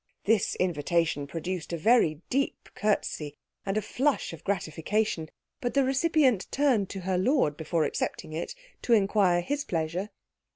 [0.23, 3.35] This invitation produced a very deep curtsey
[3.67, 8.55] and a flush of gratification, but the recipient turned to her lord before accepting it,
[8.81, 10.09] to inquire his pleasure.